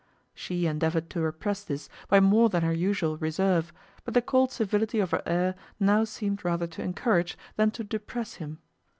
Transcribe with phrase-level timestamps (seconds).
[0.33, 3.71] She endeavoured to repress this by more than her usual reserve,
[4.03, 8.33] but the cold civility of her air now seemed rather to encourage than to depress
[8.41, 8.57] him.